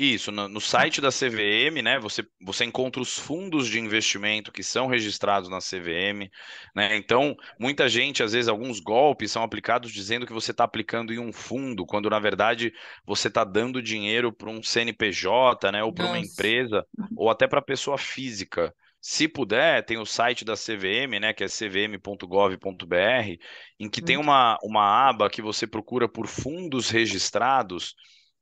Isso, 0.00 0.30
no, 0.30 0.46
no, 0.46 0.60
site 0.60 1.00
da 1.00 1.08
CVM, 1.08 1.82
né, 1.82 1.98
você, 1.98 2.24
você 2.40 2.64
encontra 2.64 3.02
os 3.02 3.18
fundos 3.18 3.66
de 3.66 3.80
investimento 3.80 4.52
que 4.52 4.62
são 4.62 4.86
registrados 4.86 5.50
na 5.50 5.58
CVM, 5.58 6.30
né? 6.72 6.96
Então, 6.96 7.36
muita 7.58 7.88
gente, 7.88 8.22
às 8.22 8.30
vezes, 8.30 8.48
alguns 8.48 8.78
golpes 8.78 9.32
são 9.32 9.42
aplicados 9.42 9.90
dizendo 9.90 10.24
que 10.24 10.32
você 10.32 10.52
está 10.52 10.62
aplicando 10.62 11.12
em 11.12 11.18
um 11.18 11.32
fundo, 11.32 11.84
quando 11.84 12.08
na 12.08 12.20
verdade 12.20 12.72
você 13.04 13.26
está 13.26 13.42
dando 13.42 13.82
dinheiro 13.82 14.32
para 14.32 14.48
um 14.48 14.62
CNPJ, 14.62 15.72
né, 15.72 15.82
ou 15.82 15.92
para 15.92 16.06
uma 16.06 16.18
empresa, 16.20 16.86
ou 17.16 17.28
até 17.28 17.48
para 17.48 17.60
pessoa 17.60 17.98
física. 17.98 18.72
Se 19.00 19.26
puder, 19.26 19.84
tem 19.84 19.98
o 19.98 20.06
site 20.06 20.44
da 20.44 20.54
CVM, 20.54 21.18
né, 21.20 21.32
que 21.32 21.42
é 21.42 21.48
cvm.gov.br, 21.48 23.36
em 23.80 23.90
que 23.90 24.00
tem 24.00 24.16
uma, 24.16 24.56
uma 24.62 25.08
aba 25.08 25.28
que 25.28 25.42
você 25.42 25.66
procura 25.66 26.08
por 26.08 26.28
fundos 26.28 26.88
registrados 26.88 27.96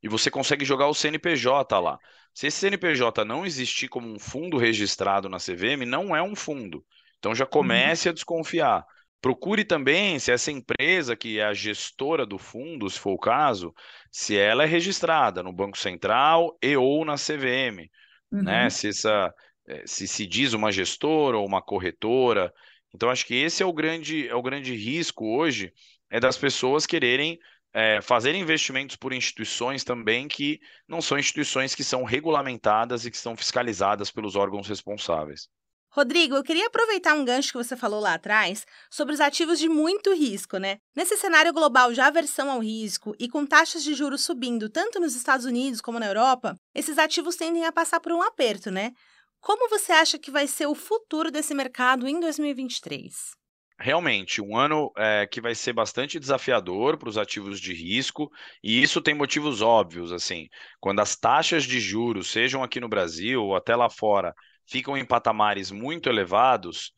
e 0.06 0.08
você 0.08 0.30
consegue 0.30 0.64
jogar 0.64 0.86
o 0.86 0.94
CNPJ 0.94 1.80
lá. 1.80 1.98
Se 2.32 2.46
esse 2.46 2.58
CNPJ 2.58 3.24
não 3.24 3.44
existir 3.44 3.88
como 3.88 4.08
um 4.08 4.20
fundo 4.20 4.56
registrado 4.56 5.28
na 5.28 5.38
CVM, 5.38 5.84
não 5.84 6.14
é 6.14 6.22
um 6.22 6.36
fundo. 6.36 6.84
Então 7.18 7.34
já 7.34 7.44
comece 7.44 8.06
uhum. 8.06 8.12
a 8.12 8.14
desconfiar. 8.14 8.86
Procure 9.20 9.64
também 9.64 10.16
se 10.20 10.30
essa 10.30 10.52
empresa 10.52 11.16
que 11.16 11.40
é 11.40 11.44
a 11.44 11.52
gestora 11.52 12.24
do 12.24 12.38
fundo, 12.38 12.88
se 12.88 13.00
for 13.00 13.14
o 13.14 13.18
caso, 13.18 13.74
se 14.12 14.38
ela 14.38 14.62
é 14.62 14.66
registrada 14.66 15.42
no 15.42 15.52
Banco 15.52 15.76
Central 15.76 16.56
e 16.62 16.76
ou 16.76 17.04
na 17.04 17.16
CVM, 17.16 17.76
né? 17.76 17.88
uhum. 18.30 18.42
né? 18.42 18.70
Se 18.70 18.90
essa 18.90 19.34
eh, 19.66 19.82
se 19.86 20.06
se 20.06 20.24
diz 20.24 20.52
uma 20.52 20.70
gestora 20.70 21.36
ou 21.36 21.44
uma 21.44 21.60
corretora. 21.60 22.54
Então 22.94 23.10
acho 23.10 23.26
que 23.26 23.34
esse 23.34 23.60
é 23.60 23.66
o 23.66 23.72
grande 23.72 24.28
é 24.28 24.34
o 24.36 24.42
grande 24.42 24.72
risco 24.72 25.36
hoje 25.36 25.72
é 26.08 26.20
das 26.20 26.36
pessoas 26.36 26.86
quererem 26.86 27.40
é, 27.76 28.00
fazer 28.00 28.34
investimentos 28.34 28.96
por 28.96 29.12
instituições 29.12 29.84
também 29.84 30.26
que 30.26 30.58
não 30.88 31.02
são 31.02 31.18
instituições 31.18 31.74
que 31.74 31.84
são 31.84 32.04
regulamentadas 32.04 33.04
e 33.04 33.10
que 33.10 33.18
são 33.18 33.36
fiscalizadas 33.36 34.10
pelos 34.10 34.34
órgãos 34.34 34.66
responsáveis. 34.66 35.46
Rodrigo, 35.90 36.36
eu 36.36 36.42
queria 36.42 36.68
aproveitar 36.68 37.12
um 37.12 37.24
gancho 37.24 37.52
que 37.52 37.58
você 37.58 37.76
falou 37.76 38.00
lá 38.00 38.14
atrás 38.14 38.64
sobre 38.90 39.12
os 39.12 39.20
ativos 39.20 39.58
de 39.58 39.68
muito 39.68 40.14
risco, 40.14 40.56
né? 40.56 40.78
Nesse 40.94 41.18
cenário 41.18 41.52
global 41.52 41.92
de 41.92 42.00
aversão 42.00 42.50
ao 42.50 42.60
risco 42.60 43.14
e 43.18 43.28
com 43.28 43.44
taxas 43.44 43.84
de 43.84 43.92
juros 43.92 44.24
subindo 44.24 44.70
tanto 44.70 44.98
nos 44.98 45.14
Estados 45.14 45.44
Unidos 45.44 45.82
como 45.82 46.00
na 46.00 46.06
Europa, 46.06 46.56
esses 46.74 46.96
ativos 46.96 47.36
tendem 47.36 47.66
a 47.66 47.72
passar 47.72 48.00
por 48.00 48.12
um 48.12 48.22
aperto, 48.22 48.70
né? 48.70 48.92
Como 49.38 49.68
você 49.68 49.92
acha 49.92 50.18
que 50.18 50.30
vai 50.30 50.46
ser 50.46 50.66
o 50.66 50.74
futuro 50.74 51.30
desse 51.30 51.54
mercado 51.54 52.08
em 52.08 52.20
2023? 52.20 53.36
Realmente 53.78 54.40
um 54.40 54.56
ano 54.56 54.90
é, 54.96 55.26
que 55.26 55.40
vai 55.40 55.54
ser 55.54 55.72
bastante 55.72 56.18
desafiador 56.18 56.96
para 56.96 57.08
os 57.08 57.18
ativos 57.18 57.60
de 57.60 57.74
risco, 57.74 58.30
e 58.62 58.82
isso 58.82 59.00
tem 59.00 59.14
motivos 59.14 59.60
óbvios, 59.60 60.12
assim, 60.12 60.48
quando 60.80 61.00
as 61.00 61.16
taxas 61.16 61.64
de 61.64 61.78
juros, 61.80 62.28
sejam 62.30 62.62
aqui 62.62 62.80
no 62.80 62.88
Brasil 62.88 63.42
ou 63.42 63.54
até 63.54 63.76
lá 63.76 63.90
fora, 63.90 64.34
ficam 64.66 64.96
em 64.96 65.04
patamares 65.04 65.70
muito 65.70 66.08
elevados, 66.08 66.92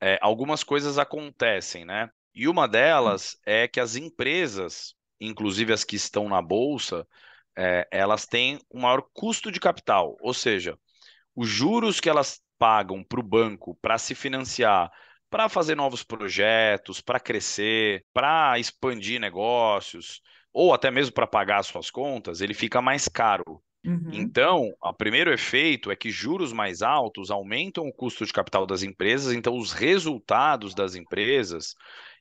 é, 0.00 0.18
algumas 0.20 0.62
coisas 0.64 0.98
acontecem, 0.98 1.84
né? 1.84 2.10
E 2.34 2.48
uma 2.48 2.66
delas 2.66 3.38
é 3.46 3.68
que 3.68 3.80
as 3.80 3.94
empresas, 3.96 4.94
inclusive 5.20 5.72
as 5.72 5.84
que 5.84 5.96
estão 5.96 6.28
na 6.28 6.42
bolsa, 6.42 7.06
é, 7.56 7.86
elas 7.90 8.26
têm 8.26 8.58
um 8.70 8.80
maior 8.80 9.02
custo 9.12 9.50
de 9.52 9.60
capital, 9.60 10.16
ou 10.20 10.34
seja, 10.34 10.76
os 11.34 11.48
juros 11.48 12.00
que 12.00 12.08
elas 12.08 12.40
pagam 12.58 13.04
para 13.04 13.20
o 13.20 13.22
banco 13.22 13.76
para 13.80 13.98
se 13.98 14.14
financiar 14.14 14.90
para 15.34 15.48
fazer 15.48 15.74
novos 15.74 16.04
projetos, 16.04 17.00
para 17.00 17.18
crescer, 17.18 18.04
para 18.12 18.56
expandir 18.56 19.20
negócios, 19.20 20.20
ou 20.52 20.72
até 20.72 20.92
mesmo 20.92 21.12
para 21.12 21.26
pagar 21.26 21.64
suas 21.64 21.90
contas, 21.90 22.40
ele 22.40 22.54
fica 22.54 22.80
mais 22.80 23.08
caro. 23.08 23.60
Uhum. 23.84 24.10
Então, 24.12 24.72
o 24.80 24.92
primeiro 24.92 25.32
efeito 25.32 25.90
é 25.90 25.96
que 25.96 26.08
juros 26.08 26.52
mais 26.52 26.82
altos 26.82 27.32
aumentam 27.32 27.88
o 27.88 27.92
custo 27.92 28.24
de 28.24 28.32
capital 28.32 28.64
das 28.64 28.84
empresas, 28.84 29.32
então 29.32 29.58
os 29.58 29.72
resultados 29.72 30.72
das 30.72 30.94
empresas 30.94 31.74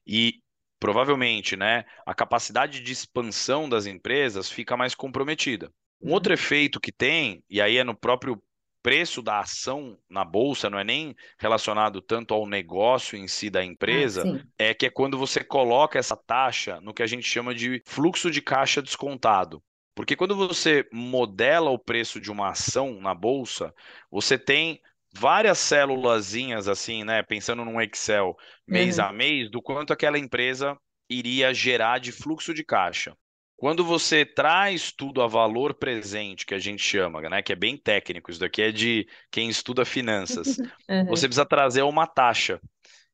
e 0.08 0.40
provavelmente, 0.80 1.56
né, 1.56 1.86
a 2.08 2.16
capacidade 2.16 2.82
de 2.82 2.92
expansão 2.92 3.70
das 3.70 3.86
empresas 3.86 4.50
fica 4.50 4.76
mais 4.76 4.96
comprometida. 4.96 5.72
Um 6.02 6.14
outro 6.14 6.32
uhum. 6.32 6.34
efeito 6.34 6.80
que 6.80 6.92
tem, 6.92 7.44
e 7.48 7.62
aí 7.62 7.78
é 7.78 7.84
no 7.84 7.96
próprio 7.96 8.42
preço 8.84 9.22
da 9.22 9.40
ação 9.40 9.98
na 10.10 10.26
bolsa 10.26 10.70
não 10.70 10.78
é 10.78 10.84
nem 10.84 11.16
relacionado 11.40 12.02
tanto 12.02 12.34
ao 12.34 12.46
negócio 12.46 13.18
em 13.18 13.28
si 13.28 13.50
da 13.50 13.64
empresa, 13.64 14.24
ah, 14.28 14.46
é 14.60 14.74
que 14.74 14.86
é 14.86 14.90
quando 14.90 15.18
você 15.18 15.42
coloca 15.42 15.98
essa 15.98 16.18
taxa 16.18 16.82
no 16.82 16.94
que 16.94 17.02
a 17.02 17.08
gente 17.08 17.26
chama 17.26 17.56
de 17.56 17.82
fluxo 17.86 18.30
de 18.30 18.42
caixa 18.42 18.82
descontado. 18.82 19.64
Porque 19.96 20.16
quando 20.16 20.36
você 20.36 20.88
modela 20.92 21.70
o 21.70 21.80
preço 21.80 22.20
de 22.20 22.30
uma 22.30 22.50
ação 22.50 23.00
na 23.00 23.14
bolsa, 23.14 23.74
você 24.12 24.38
tem 24.38 24.82
várias 25.14 25.60
célulazinhas 25.60 26.68
assim, 26.68 27.04
né, 27.04 27.24
pensando 27.24 27.64
num 27.64 27.80
Excel, 27.80 28.36
mês 28.68 28.98
uhum. 28.98 29.06
a 29.06 29.14
mês, 29.14 29.50
do 29.50 29.62
quanto 29.62 29.94
aquela 29.94 30.18
empresa 30.18 30.78
iria 31.10 31.54
gerar 31.54 32.00
de 32.00 32.12
fluxo 32.12 32.54
de 32.54 32.64
caixa. 32.64 33.16
Quando 33.64 33.86
você 33.86 34.26
traz 34.26 34.92
tudo 34.92 35.22
a 35.22 35.28
valor 35.28 35.74
presente, 35.74 36.46
que 36.46 36.54
a 36.54 36.60
gente 36.60 36.84
chama, 36.84 37.22
né, 37.22 37.42
que 37.42 37.54
é 37.54 37.56
bem 37.56 37.78
técnico, 37.78 38.30
isso 38.30 38.42
daqui 38.42 38.62
é 38.62 38.74
de 38.74 39.08
quem 39.32 39.48
estuda 39.48 39.86
finanças, 39.86 40.58
uhum. 40.90 41.06
você 41.06 41.30
precisa 41.30 41.46
trazer 41.46 41.82
uma 41.84 42.06
taxa. 42.06 42.60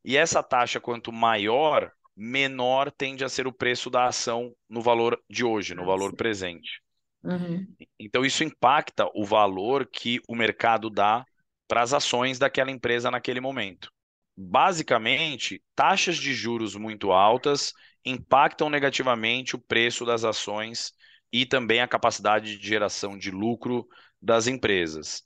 E 0.04 0.18
essa 0.18 0.42
taxa, 0.42 0.80
quanto 0.80 1.12
maior, 1.12 1.92
menor 2.18 2.90
tende 2.90 3.24
a 3.24 3.30
ser 3.30 3.46
o 3.46 3.54
preço 3.54 3.92
da 3.92 4.08
ação 4.08 4.52
no 4.68 4.82
valor 4.82 5.22
de 5.30 5.46
hoje, 5.46 5.76
no 5.76 5.86
valor 5.86 6.16
presente. 6.16 6.82
Uhum. 7.24 7.68
Então, 8.00 8.26
isso 8.26 8.44
impacta 8.44 9.08
o 9.14 9.24
valor 9.24 9.86
que 9.86 10.20
o 10.28 10.36
mercado 10.36 10.90
dá 10.90 11.24
para 11.68 11.84
as 11.84 11.94
ações 11.94 12.40
daquela 12.40 12.72
empresa 12.72 13.12
naquele 13.12 13.40
momento. 13.40 13.92
Basicamente, 14.36 15.62
taxas 15.76 16.18
de 16.18 16.34
juros 16.34 16.76
muito 16.76 17.12
altas 17.12 17.72
impactam 18.06 18.70
negativamente 18.70 19.56
o 19.56 19.60
preço 19.60 20.06
das 20.06 20.24
ações 20.24 20.94
e 21.32 21.46
também 21.46 21.82
a 21.82 21.88
capacidade 21.88 22.58
de 22.58 22.68
geração 22.68 23.18
de 23.18 23.32
lucro 23.32 23.88
das 24.22 24.48
empresas. 24.48 25.24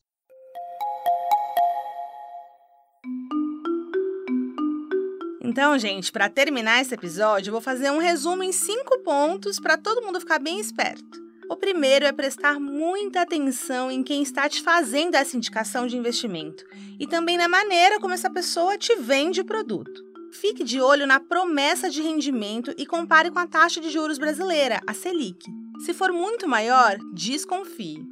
Então, 5.42 5.78
gente, 5.78 6.12
para 6.12 6.30
terminar 6.30 6.82
esse 6.82 6.96
episódio, 6.96 7.50
eu 7.50 7.52
vou 7.52 7.62
fazer 7.62 7.92
um 7.92 8.00
resumo 8.00 8.44
em 8.44 8.52
cinco 8.52 9.00
pontos 9.04 9.60
para 9.60 9.78
todo 9.78 10.02
mundo 10.02 10.20
ficar 10.20 10.40
bem 10.40 10.60
esperto. 10.60 11.22
O 11.50 11.56
primeiro 11.56 12.06
é 12.06 12.12
prestar 12.12 12.60
muita 12.60 13.22
atenção 13.22 13.92
em 13.92 14.02
quem 14.02 14.24
está 14.24 14.50
te 14.50 14.62
fazendo 14.64 15.16
essa 15.16 15.38
indicação 15.38 15.86
de 15.86 15.98
investimento 15.98 16.66
e 17.00 17.06
também 17.06 17.38
na 17.38 17.48
maneira 17.48 18.00
como 18.00 18.14
essa 18.14 18.30
pessoa 18.30 18.78
te 18.78 18.96
vende 18.96 19.42
o 19.42 19.46
produto. 19.46 20.03
Fique 20.34 20.64
de 20.64 20.82
olho 20.82 21.06
na 21.06 21.20
promessa 21.20 21.90
de 21.90 22.02
rendimento 22.02 22.74
e 22.76 22.88
compare 22.88 23.30
com 23.30 23.38
a 23.38 23.46
taxa 23.46 23.80
de 23.80 23.92
juros 23.92 24.18
brasileira, 24.18 24.82
a 24.88 24.94
Selic. 24.94 25.46
Se 25.86 25.94
for 25.94 26.12
muito 26.12 26.48
maior, 26.48 26.98
desconfie. 27.14 28.04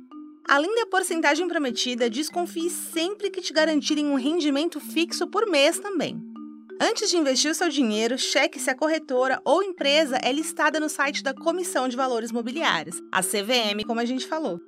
Além 0.48 0.74
da 0.76 0.86
porcentagem 0.86 1.48
prometida, 1.48 2.10
desconfie 2.10 2.70
sempre 2.70 3.32
que 3.32 3.42
te 3.42 3.52
garantirem 3.52 4.06
um 4.06 4.16
rendimento 4.16 4.80
fixo 4.80 5.26
por 5.28 5.48
mês 5.48 5.80
também. 5.80 6.22
Antes 6.80 7.10
de 7.10 7.18
investir 7.18 7.52
o 7.52 7.56
seu 7.56 7.70
dinheiro, 7.70 8.18
cheque 8.18 8.60
se 8.60 8.70
a 8.70 8.76
corretora 8.76 9.42
ou 9.44 9.64
empresa 9.64 10.20
é 10.24 10.32
listada 10.32 10.80
no 10.80 10.90
site 10.90 11.24
da 11.24 11.34
Comissão 11.34 11.88
de 11.88 11.98
Valores 11.98 12.32
Mobiliários, 12.32 13.02
a 13.12 13.22
CVM, 13.22 13.84
como 13.86 14.00
a 14.00 14.06
gente 14.06 14.28
falou. 14.28 14.60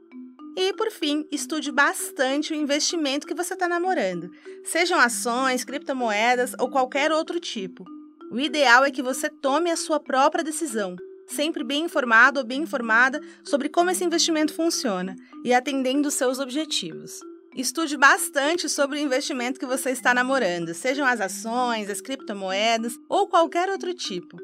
E, 0.56 0.72
por 0.74 0.92
fim, 0.92 1.28
estude 1.32 1.72
bastante 1.72 2.54
o 2.54 2.56
investimento 2.56 3.26
que 3.26 3.34
você 3.34 3.56
está 3.56 3.68
namorando, 3.68 4.30
sejam 4.64 5.00
ações, 5.00 5.64
criptomoedas 5.64 6.54
ou 6.60 6.70
qualquer 6.70 7.12
outro 7.12 7.40
tipo. 7.40 7.84
O 8.32 8.40
ideal 8.40 8.86
é 8.86 8.92
que 8.92 9.02
você 9.02 9.30
tome 9.30 9.72
a 9.72 9.76
sua 9.76 10.00
própria 10.00 10.44
decisão, 10.44 10.96
sempre 11.28 11.64
bem 11.64 11.86
informado 11.86 12.40
ou 12.40 12.46
bem 12.46 12.62
informada 12.62 13.20
sobre 13.44 13.68
como 13.68 13.90
esse 13.90 14.04
investimento 14.04 14.54
funciona 14.54 15.16
e 15.44 15.54
atendendo 15.54 16.12
seus 16.12 16.40
objetivos. 16.40 17.20
Estude 17.56 17.98
bastante 17.98 18.68
sobre 18.68 18.98
o 18.98 19.02
investimento 19.02 19.60
que 19.60 19.66
você 19.66 19.92
está 19.92 20.14
namorando, 20.14 20.74
sejam 20.74 21.06
as 21.06 21.22
ações, 21.22 21.90
as 21.90 22.02
criptomoedas 22.02 22.98
ou 23.08 23.28
qualquer 23.28 23.70
outro 23.70 23.94
tipo. 23.94 24.38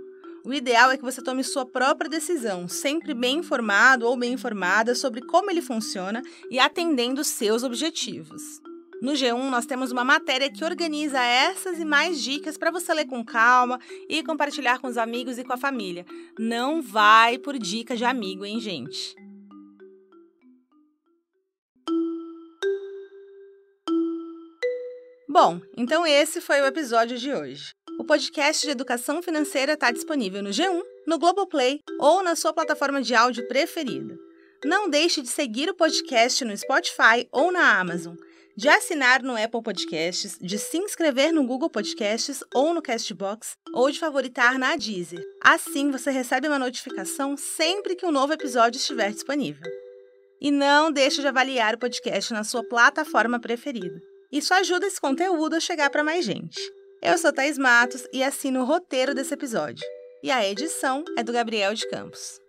O 0.50 0.53
ideal 0.53 0.89
é 0.89 0.98
que 0.98 1.03
você 1.03 1.22
tome 1.22 1.44
sua 1.44 1.63
própria 1.63 2.10
decisão, 2.10 2.68
sempre 2.68 3.13
bem 3.13 3.38
informado 3.38 4.08
ou 4.08 4.18
bem 4.18 4.34
informada 4.34 4.96
sobre 4.96 5.22
como 5.22 5.51
ele 5.51 5.62
funciona 5.62 6.24
e 6.50 6.58
atendendo 6.58 7.24
seus 7.24 7.62
objetivos. 7.62 8.41
No 9.00 9.12
G1, 9.12 9.48
nós 9.48 9.68
temos 9.68 9.91
uma 9.91 10.03
matéria 10.03 10.51
que 10.51 10.65
organiza 10.65 11.22
essas 11.22 11.77
e 11.77 11.86
mais 11.86 12.20
dicas 12.20 12.58
para 12.58 12.72
você 12.72 12.91
ler 12.96 13.06
com 13.06 13.24
calma 13.24 13.79
e 14.10 14.24
compartilhar 14.24 14.79
com 14.79 14.88
os 14.88 14.98
amigos 14.98 15.38
e 15.38 15.44
com 15.44 15.53
a 15.53 15.58
família. 15.58 16.03
Não 16.39 16.82
vai 16.82 17.38
por 17.38 17.56
dica 17.56 17.96
de 17.96 18.03
amigo, 18.03 18.44
hein, 18.44 18.60
gente? 18.60 19.15
Bom, 25.29 25.62
então 25.77 26.08
esse 26.08 26.41
foi 26.41 26.60
o 26.60 26.65
episódio 26.65 27.20
de 27.20 27.32
hoje. 27.32 27.72
O 28.00 28.03
podcast 28.06 28.65
de 28.65 28.72
educação 28.72 29.22
financeira 29.22 29.74
está 29.74 29.91
disponível 29.91 30.41
no 30.41 30.51
G1, 30.51 30.82
no 31.06 31.20
Globoplay 31.20 31.82
ou 32.00 32.24
na 32.24 32.34
sua 32.34 32.53
plataforma 32.53 33.01
de 33.01 33.13
áudio 33.13 33.46
preferida. 33.50 34.18
Não 34.63 34.89
deixe 34.89 35.22
de 35.22 35.27
seguir 35.27 35.70
o 35.70 35.75
podcast 35.75 36.46
no 36.46 36.56
Spotify 36.58 37.27
ou 37.29 37.51
na 37.51 37.77
Amazon, 37.77 38.15
de 38.56 38.70
assinar 38.70 39.22
no 39.22 39.36
Apple 39.36 39.62
Podcasts, 39.62 40.38
de 40.39 40.58
se 40.58 40.77
inscrever 40.77 41.34
no 41.34 41.46
Google 41.46 41.70
Podcasts 41.70 42.41
ou 42.56 42.74
no 42.74 42.82
Castbox, 42.82 43.58
ou 43.74 43.91
de 43.91 44.00
favoritar 44.00 44.58
na 44.58 44.77
Deezer. 44.77 45.22
Assim 45.44 45.91
você 45.91 46.10
recebe 46.10 46.48
uma 46.48 46.58
notificação 46.58 47.36
sempre 47.36 47.98
que 47.98 48.06
um 48.06 48.12
novo 48.12 48.32
episódio 48.32 48.79
estiver 48.79 49.12
disponível. 49.12 49.70
E 50.39 50.51
não 50.51 50.89
deixe 50.89 51.20
de 51.20 51.27
avaliar 51.27 51.75
o 51.75 51.79
podcast 51.79 52.32
na 52.32 52.46
sua 52.46 52.63
plataforma 52.63 53.41
preferida. 53.41 54.00
Isso 54.32 54.53
ajuda 54.53 54.88
esse 54.88 55.01
conteúdo 55.01 55.58
a 55.58 55.60
chegar 55.60 55.89
para 55.89 56.01
mais 56.01 56.24
gente. 56.24 56.78
Eu 57.01 57.18
sou 57.18 57.32
Thais 57.32 57.58
Matos 57.58 58.06
e 58.12 58.22
assino 58.22 58.62
o 58.62 58.65
roteiro 58.65 59.15
desse 59.15 59.34
episódio. 59.34 59.88
E 60.22 60.29
a 60.29 60.46
edição 60.46 61.06
é 61.18 61.24
do 61.24 61.32
Gabriel 61.32 61.74
de 61.74 61.89
Campos. 61.89 62.41